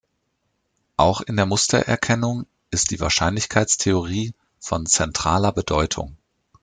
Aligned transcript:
Auch 0.97 1.21
in 1.21 1.35
der 1.35 1.45
Mustererkennung 1.45 2.47
ist 2.71 2.89
die 2.89 2.99
Wahrscheinlichkeitstheorie 2.99 4.33
von 4.59 4.87
zentraler 4.87 5.51
Bedeutung. 5.51 6.17